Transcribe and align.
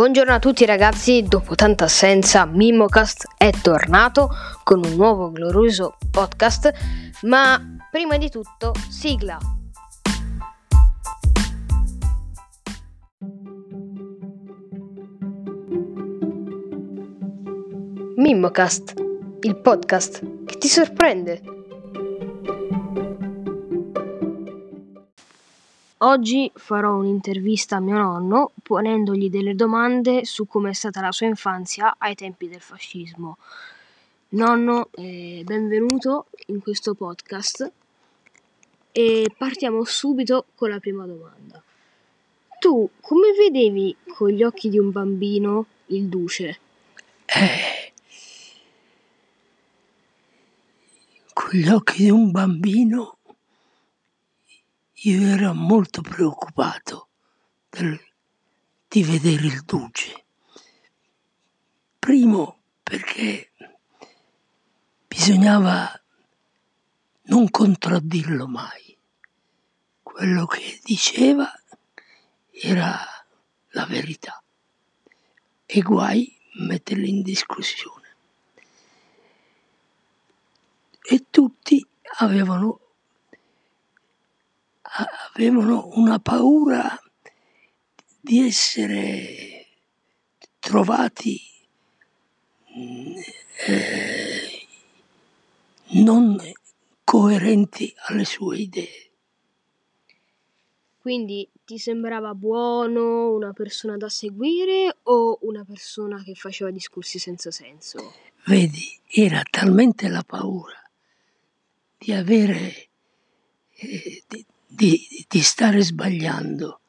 Buongiorno 0.00 0.32
a 0.32 0.38
tutti 0.38 0.64
ragazzi, 0.64 1.24
dopo 1.24 1.54
tanta 1.54 1.84
assenza 1.84 2.46
Mimocast 2.46 3.34
è 3.36 3.50
tornato 3.50 4.30
con 4.64 4.82
un 4.82 4.94
nuovo 4.94 5.30
glorioso 5.30 5.98
podcast, 6.10 6.72
ma 7.24 7.60
prima 7.90 8.16
di 8.16 8.30
tutto 8.30 8.72
sigla. 8.88 9.36
Mimocast, 18.16 18.94
il 19.40 19.60
podcast 19.60 20.44
che 20.46 20.56
ti 20.56 20.68
sorprende. 20.68 21.49
Oggi 26.02 26.50
farò 26.54 26.96
un'intervista 26.96 27.76
a 27.76 27.80
mio 27.80 27.98
nonno 27.98 28.52
ponendogli 28.62 29.28
delle 29.28 29.54
domande 29.54 30.24
su 30.24 30.46
come 30.46 30.70
è 30.70 30.72
stata 30.72 31.02
la 31.02 31.12
sua 31.12 31.26
infanzia 31.26 31.96
ai 31.98 32.14
tempi 32.14 32.48
del 32.48 32.62
fascismo. 32.62 33.36
Nonno, 34.30 34.88
eh, 34.92 35.42
benvenuto 35.44 36.28
in 36.46 36.62
questo 36.62 36.94
podcast 36.94 37.70
e 38.92 39.30
partiamo 39.36 39.84
subito 39.84 40.46
con 40.54 40.70
la 40.70 40.78
prima 40.78 41.04
domanda. 41.04 41.62
Tu 42.58 42.88
come 43.02 43.32
vedevi 43.32 43.94
con 44.08 44.30
gli 44.30 44.42
occhi 44.42 44.70
di 44.70 44.78
un 44.78 44.90
bambino 44.92 45.66
il 45.88 46.08
duce? 46.08 46.58
Eh, 47.26 47.92
con 51.34 51.50
gli 51.50 51.68
occhi 51.68 52.04
di 52.04 52.10
un 52.10 52.30
bambino 52.30 53.18
io 55.02 55.22
ero 55.22 55.54
molto 55.54 56.02
preoccupato 56.02 57.08
del, 57.70 57.98
di 58.86 59.02
vedere 59.02 59.46
il 59.46 59.62
duce. 59.62 60.24
Primo 61.98 62.60
perché 62.82 63.52
bisognava 65.06 65.90
non 67.22 67.50
contraddirlo 67.50 68.46
mai. 68.46 68.98
Quello 70.02 70.44
che 70.44 70.80
diceva 70.82 71.50
era 72.50 72.98
la 73.68 73.86
verità 73.86 74.42
e 75.64 75.80
guai 75.80 76.36
metterlo 76.58 77.06
in 77.06 77.22
discussione. 77.22 78.16
E 81.00 81.26
tutti 81.30 81.86
avevano 82.18 82.89
avevano 85.40 85.88
una 85.94 86.18
paura 86.18 87.00
di 88.20 88.46
essere 88.46 89.66
trovati 90.58 91.40
eh, 93.66 94.66
non 95.92 96.38
coerenti 97.02 97.92
alle 98.08 98.26
sue 98.26 98.58
idee. 98.58 99.10
Quindi 101.00 101.48
ti 101.64 101.78
sembrava 101.78 102.34
buono, 102.34 103.32
una 103.32 103.54
persona 103.54 103.96
da 103.96 104.10
seguire 104.10 104.98
o 105.04 105.38
una 105.42 105.64
persona 105.64 106.22
che 106.22 106.34
faceva 106.34 106.70
discorsi 106.70 107.18
senza 107.18 107.50
senso? 107.50 108.12
Vedi, 108.44 108.98
era 109.08 109.42
talmente 109.48 110.08
la 110.08 110.22
paura 110.22 110.78
di 111.96 112.12
avere, 112.12 112.88
eh, 113.76 114.22
di, 114.28 114.44
di, 114.70 115.26
di 115.28 115.40
stare 115.40 115.82
sbagliando 115.82 116.80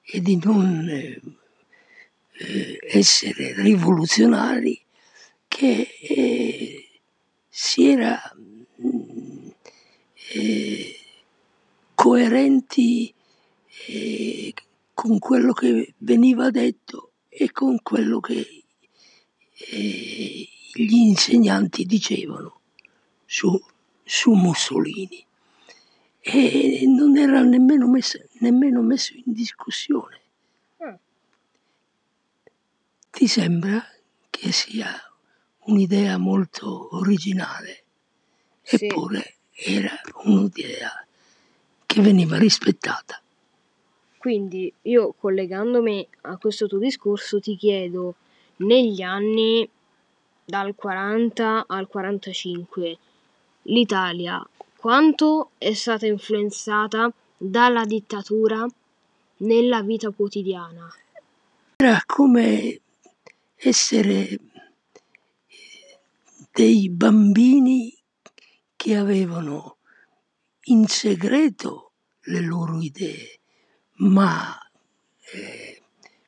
e 0.00 0.20
di 0.20 0.38
non 0.42 0.88
eh, 0.88 2.78
essere 2.88 3.60
rivoluzionari 3.60 4.80
che 5.48 5.88
eh, 6.00 6.88
si 7.48 7.88
era 7.88 8.20
mm, 8.80 9.48
eh, 10.32 10.96
coerenti 11.94 13.12
eh, 13.88 14.54
con 14.94 15.18
quello 15.18 15.52
che 15.52 15.94
veniva 15.98 16.50
detto 16.50 17.12
e 17.28 17.50
con 17.50 17.82
quello 17.82 18.20
che 18.20 18.64
eh, 19.70 20.48
gli 20.72 20.94
insegnanti 20.94 21.84
dicevano 21.84 22.60
su, 23.24 23.60
su 24.04 24.32
Mussolini 24.32 25.25
e 26.28 26.84
non 26.86 27.16
era 27.16 27.40
nemmeno 27.42 27.86
messo, 27.86 28.18
nemmeno 28.40 28.82
messo 28.82 29.12
in 29.14 29.32
discussione. 29.32 30.20
Mm. 30.82 30.94
Ti 33.10 33.26
sembra 33.28 33.80
che 34.28 34.50
sia 34.50 34.90
un'idea 35.66 36.18
molto 36.18 36.96
originale, 36.96 37.84
Sì. 38.60 38.86
eppure 38.86 39.36
era 39.54 40.00
un'idea 40.24 41.06
che 41.86 42.00
veniva 42.00 42.36
rispettata. 42.38 43.20
Quindi 44.18 44.72
io 44.82 45.12
collegandomi 45.12 46.08
a 46.22 46.36
questo 46.38 46.66
tuo 46.66 46.78
discorso 46.78 47.38
ti 47.38 47.56
chiedo, 47.56 48.16
negli 48.56 49.00
anni 49.00 49.68
dal 50.44 50.74
40 50.74 51.66
al 51.68 51.86
45, 51.86 52.98
l'Italia 53.62 54.44
quanto 54.86 55.50
è 55.58 55.72
stata 55.72 56.06
influenzata 56.06 57.12
dalla 57.36 57.84
dittatura 57.84 58.64
nella 59.38 59.82
vita 59.82 60.10
quotidiana? 60.10 60.88
Era 61.74 62.00
come 62.06 62.80
essere 63.56 64.38
dei 66.52 66.88
bambini 66.88 67.92
che 68.76 68.94
avevano 68.94 69.78
in 70.66 70.86
segreto 70.86 71.90
le 72.26 72.40
loro 72.42 72.80
idee, 72.80 73.40
ma 73.94 74.56
eh, 75.32 75.82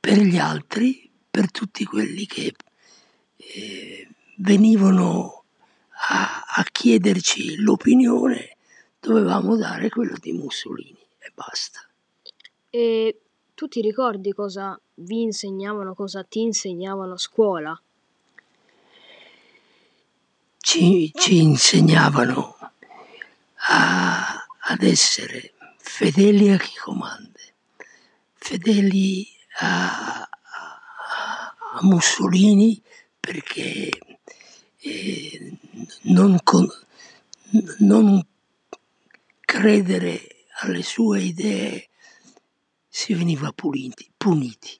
per 0.00 0.18
gli 0.18 0.38
altri, 0.38 1.08
per 1.30 1.52
tutti 1.52 1.84
quelli 1.84 2.26
che 2.26 2.52
eh, 3.36 4.08
venivano 4.38 5.39
chiederci 6.80 7.56
l'opinione, 7.56 8.56
dovevamo 8.98 9.54
dare 9.54 9.90
quello 9.90 10.16
di 10.18 10.32
Mussolini 10.32 10.96
e 11.18 11.30
basta. 11.34 11.86
E 12.70 13.20
tu 13.54 13.68
ti 13.68 13.82
ricordi 13.82 14.32
cosa 14.32 14.80
vi 14.94 15.20
insegnavano, 15.20 15.94
cosa 15.94 16.24
ti 16.24 16.40
insegnavano 16.40 17.12
a 17.12 17.18
scuola? 17.18 17.82
Ci, 20.58 21.12
ci 21.14 21.42
insegnavano 21.42 22.56
a- 23.68 24.46
ad 24.60 24.82
essere 24.82 25.52
fedeli 25.76 26.50
a 26.50 26.56
chi 26.56 26.76
comanda, 26.78 27.40
fedeli 28.32 29.26
a, 29.58 30.20
a- 30.22 31.54
a 31.74 31.78
Mussolini 31.82 32.80
perché 33.20 33.90
eh, 34.82 35.52
non, 36.12 36.38
con- 36.42 36.68
non 37.78 38.24
credere 39.40 40.44
alle 40.60 40.82
sue 40.82 41.22
idee 41.22 41.88
si 42.88 43.14
veniva 43.14 43.52
puniti. 43.52 44.10
puniti. 44.16 44.78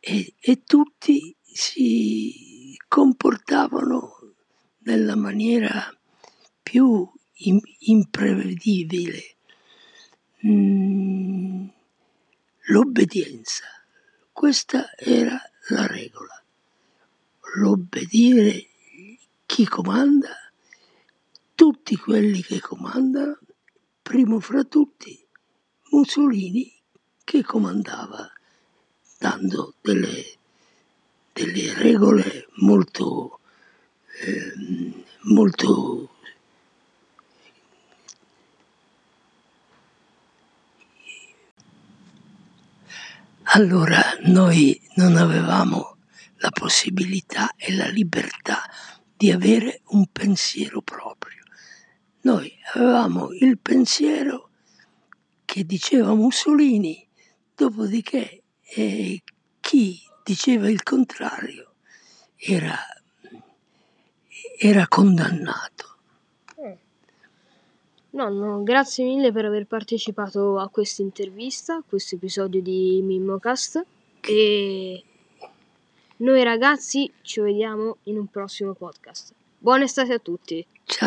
E, 0.00 0.34
e 0.38 0.62
tutti 0.62 1.34
si 1.42 2.76
comportavano 2.86 4.34
nella 4.80 5.16
maniera 5.16 5.92
più 6.62 7.10
im- 7.38 7.60
imprevedibile. 7.80 9.36
Mm, 10.46 11.66
l'obbedienza, 12.66 13.64
questa 14.32 14.94
era 14.96 15.38
la 15.70 15.86
regola. 15.86 16.42
L'obbedire 17.56 18.67
chi 19.48 19.66
comanda, 19.66 20.52
tutti 21.54 21.96
quelli 21.96 22.42
che 22.42 22.60
comandano, 22.60 23.38
primo 24.02 24.40
fra 24.40 24.62
tutti 24.62 25.18
Mussolini 25.90 26.70
che 27.24 27.42
comandava 27.42 28.30
dando 29.18 29.72
delle, 29.80 30.22
delle 31.32 31.72
regole 31.72 32.46
molto, 32.56 33.40
ehm, 34.20 35.02
molto 35.22 36.10
allora 43.44 44.02
noi 44.24 44.78
non 44.96 45.16
avevamo 45.16 45.96
la 46.36 46.50
possibilità 46.50 47.54
e 47.56 47.74
la 47.74 47.88
libertà 47.88 48.62
di 49.18 49.32
avere 49.32 49.80
un 49.88 50.06
pensiero 50.12 50.80
proprio. 50.80 51.42
Noi 52.20 52.56
avevamo 52.74 53.32
il 53.32 53.58
pensiero 53.58 54.50
che 55.44 55.64
diceva 55.64 56.14
Mussolini, 56.14 57.04
dopodiché 57.52 58.42
eh, 58.62 59.20
chi 59.58 60.00
diceva 60.22 60.70
il 60.70 60.84
contrario 60.84 61.74
era, 62.36 62.76
era 64.56 64.86
condannato. 64.86 65.96
Nonno, 68.10 68.62
grazie 68.62 69.04
mille 69.04 69.32
per 69.32 69.44
aver 69.44 69.66
partecipato 69.66 70.58
a 70.58 70.68
questa 70.68 71.02
intervista, 71.02 71.74
a 71.74 71.84
questo 71.86 72.14
episodio 72.14 72.62
di 72.62 73.00
Mimmocast 73.02 73.84
e 74.20 75.04
noi 76.18 76.42
ragazzi 76.42 77.10
ci 77.22 77.40
vediamo 77.40 77.98
in 78.04 78.18
un 78.18 78.26
prossimo 78.26 78.74
podcast. 78.74 79.34
Buona 79.58 79.84
estate 79.84 80.14
a 80.14 80.18
tutti! 80.18 80.66